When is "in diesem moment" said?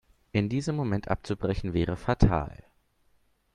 0.31-1.09